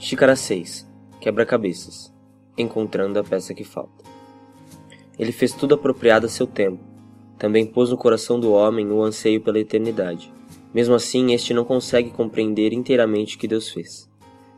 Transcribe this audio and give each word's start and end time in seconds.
Xícara 0.00 0.36
6 0.36 0.88
Quebra-cabeças 1.20 2.14
Encontrando 2.56 3.18
a 3.18 3.24
peça 3.24 3.52
que 3.52 3.64
falta. 3.64 4.04
Ele 5.18 5.32
fez 5.32 5.52
tudo 5.52 5.74
apropriado 5.74 6.26
a 6.26 6.28
seu 6.28 6.46
tempo. 6.46 6.78
Também 7.36 7.66
pôs 7.66 7.90
no 7.90 7.96
coração 7.96 8.38
do 8.38 8.52
homem 8.52 8.88
o 8.92 9.02
anseio 9.02 9.40
pela 9.40 9.58
eternidade. 9.58 10.32
Mesmo 10.72 10.94
assim, 10.94 11.32
este 11.32 11.52
não 11.52 11.64
consegue 11.64 12.10
compreender 12.10 12.72
inteiramente 12.72 13.34
o 13.34 13.40
que 13.40 13.48
Deus 13.48 13.70
fez. 13.70 14.08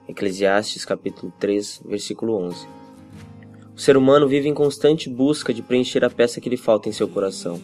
Eclesiastes 0.06 0.84
capítulo 0.84 1.32
3, 1.40 1.84
versículo 1.86 2.34
11. 2.34 2.66
O 3.74 3.80
ser 3.80 3.96
humano 3.96 4.28
vive 4.28 4.46
em 4.46 4.54
constante 4.54 5.08
busca 5.08 5.54
de 5.54 5.62
preencher 5.62 6.04
a 6.04 6.10
peça 6.10 6.38
que 6.38 6.50
lhe 6.50 6.58
falta 6.58 6.90
em 6.90 6.92
seu 6.92 7.08
coração. 7.08 7.58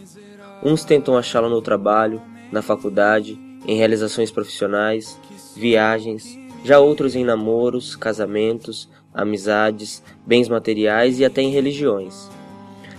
Uns 0.62 0.82
tentam 0.82 1.14
achá-la 1.14 1.50
no 1.50 1.60
trabalho, 1.60 2.22
na 2.50 2.62
faculdade, 2.62 3.38
em 3.66 3.76
realizações 3.76 4.30
profissionais, 4.30 5.20
viagens, 5.54 6.38
já 6.66 6.80
outros 6.80 7.14
em 7.14 7.24
namoros, 7.24 7.94
casamentos, 7.94 8.90
amizades, 9.14 10.02
bens 10.26 10.48
materiais 10.48 11.20
e 11.20 11.24
até 11.24 11.40
em 11.40 11.52
religiões. 11.52 12.28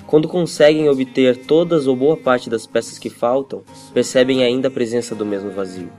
Quando 0.05 0.29
conseguem 0.29 0.87
obter 0.87 1.35
todas 1.35 1.85
ou 1.85 1.93
boa 1.93 2.15
parte 2.15 2.49
das 2.49 2.65
peças 2.65 2.97
que 2.97 3.09
faltam, 3.09 3.63
percebem 3.93 4.41
ainda 4.41 4.69
a 4.69 4.71
presença 4.71 5.13
do 5.13 5.25
mesmo 5.25 5.51
vazio. 5.51 5.91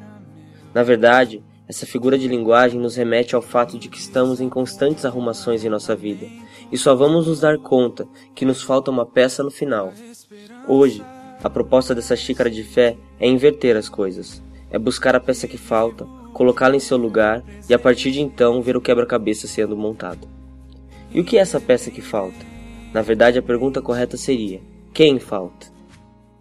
Na 0.72 0.82
verdade, 0.82 1.44
essa 1.68 1.84
figura 1.84 2.16
de 2.16 2.26
linguagem 2.26 2.80
nos 2.80 2.96
remete 2.96 3.34
ao 3.34 3.42
fato 3.42 3.78
de 3.78 3.90
que 3.90 3.98
estamos 3.98 4.40
em 4.40 4.48
constantes 4.48 5.04
arrumações 5.04 5.62
em 5.62 5.68
nossa 5.68 5.94
vida, 5.94 6.26
e 6.72 6.78
só 6.78 6.94
vamos 6.94 7.26
nos 7.26 7.40
dar 7.40 7.58
conta 7.58 8.08
que 8.34 8.46
nos 8.46 8.62
falta 8.62 8.90
uma 8.90 9.04
peça 9.04 9.42
no 9.42 9.50
final. 9.50 9.92
Hoje, 10.66 11.04
a 11.44 11.50
proposta 11.50 11.94
dessa 11.94 12.16
xícara 12.16 12.50
de 12.50 12.64
fé 12.64 12.96
é 13.20 13.28
inverter 13.28 13.76
as 13.76 13.90
coisas, 13.90 14.42
é 14.70 14.78
buscar 14.78 15.14
a 15.14 15.20
peça 15.20 15.46
que 15.46 15.58
falta, 15.58 16.06
colocá-la 16.38 16.76
em 16.76 16.80
seu 16.80 16.96
lugar 16.96 17.42
e 17.68 17.74
a 17.74 17.78
partir 17.80 18.12
de 18.12 18.20
então 18.20 18.62
ver 18.62 18.76
o 18.76 18.80
quebra-cabeça 18.80 19.48
sendo 19.48 19.76
montado. 19.76 20.28
E 21.12 21.18
o 21.18 21.24
que 21.24 21.36
é 21.36 21.40
essa 21.40 21.60
peça 21.60 21.90
que 21.90 22.00
falta? 22.00 22.46
Na 22.94 23.02
verdade, 23.02 23.40
a 23.40 23.42
pergunta 23.42 23.82
correta 23.82 24.16
seria: 24.16 24.60
quem 24.94 25.18
falta? 25.18 25.66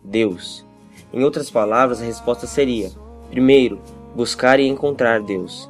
Deus. 0.03 0.63
Em 1.11 1.23
outras 1.23 1.49
palavras, 1.49 1.99
a 1.99 2.05
resposta 2.05 2.45
seria: 2.45 2.91
primeiro, 3.31 3.81
buscar 4.15 4.59
e 4.59 4.67
encontrar 4.67 5.19
Deus. 5.19 5.67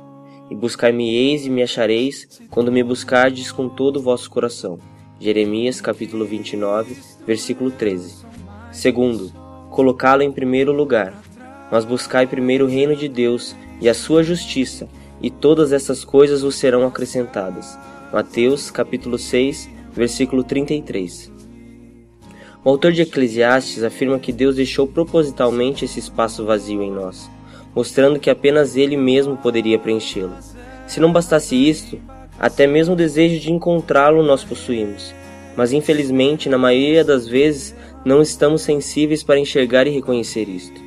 E 0.52 0.56
buscar-me-eis 0.56 1.46
e 1.46 1.50
me 1.50 1.64
achareis 1.64 2.42
quando 2.50 2.72
me 2.72 2.84
buscardes 2.84 3.50
com 3.50 3.70
todo 3.70 3.98
o 3.98 4.02
vosso 4.02 4.30
coração. 4.30 4.78
Jeremias 5.22 5.80
capítulo 5.80 6.26
29, 6.26 6.98
versículo 7.26 7.72
13. 7.72 8.26
Segundo, 8.74 9.32
colocá-lo 9.70 10.22
em 10.22 10.32
primeiro 10.34 10.74
lugar. 10.74 11.14
Mas 11.72 11.86
buscai 11.86 12.28
primeiro 12.28 12.66
o 12.66 12.70
reino 12.70 12.96
de 12.96 13.10
Deus 13.10 13.56
e 13.80 13.90
a 13.90 13.94
sua 13.94 14.24
justiça, 14.24 14.88
e 15.22 15.30
todas 15.30 15.72
essas 15.72 16.04
coisas 16.04 16.42
vos 16.42 16.56
serão 16.56 16.86
acrescentadas. 16.86 17.78
Mateus 18.12 18.72
capítulo 18.72 19.18
6, 19.18 19.70
versículo 19.92 20.44
33. 20.44 21.32
O 22.64 22.70
autor 22.70 22.92
de 22.92 23.02
Eclesiastes 23.02 23.84
afirma 23.84 24.20
que 24.20 24.32
Deus 24.32 24.56
deixou 24.56 24.88
propositalmente 24.88 25.86
esse 25.86 26.00
espaço 26.00 26.46
vazio 26.46 26.82
em 26.84 26.92
nós, 26.92 27.30
mostrando 27.74 28.20
que 28.20 28.30
apenas 28.30 28.76
ele 28.76 28.98
mesmo 28.98 29.38
poderia 29.38 29.80
preenchê-lo. 29.80 30.36
Se 30.86 31.00
não 31.00 31.12
bastasse 31.12 31.56
isto, 31.56 32.00
até 32.40 32.68
mesmo 32.68 32.94
o 32.94 32.98
desejo 32.98 33.40
de 33.40 33.52
encontrá-lo 33.52 34.22
nós 34.24 34.44
possuímos, 34.44 35.14
mas 35.56 35.74
infelizmente, 35.74 36.50
na 36.50 36.58
maioria 36.58 37.04
das 37.04 37.28
vezes, 37.28 37.76
não 38.06 38.22
estamos 38.22 38.62
sensíveis 38.62 39.24
para 39.24 39.40
enxergar 39.40 39.88
e 39.88 39.92
reconhecer 39.92 40.48
isto. 40.48 40.80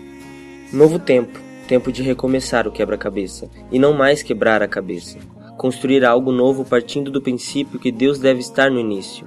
Novo 0.73 0.99
tempo 0.99 1.50
tempo 1.71 1.93
de 1.93 2.03
recomeçar 2.03 2.67
o 2.67 2.73
quebra-cabeça 2.73 3.49
e 3.71 3.79
não 3.79 3.93
mais 3.93 4.25
quebrar 4.25 4.61
a 4.61 4.67
cabeça. 4.67 5.21
Construir 5.57 6.05
algo 6.05 6.33
novo 6.33 6.65
partindo 6.65 7.13
do 7.13 7.23
princípio 7.23 7.79
que 7.79 7.93
Deus 7.93 8.19
deve 8.19 8.41
estar 8.41 8.73
no 8.73 8.81
início. 8.81 9.25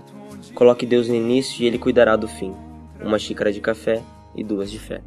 Coloque 0.54 0.86
Deus 0.86 1.08
no 1.08 1.16
início 1.16 1.64
e 1.64 1.68
ele 1.68 1.80
cuidará 1.80 2.18
do 2.18 2.28
fim. 2.28 2.54
Uma 3.02 3.18
xícara 3.18 3.50
de 3.50 3.62
café 3.62 4.02
e 4.36 4.44
duas 4.44 4.70
de 4.70 4.78
fé. 4.78 5.02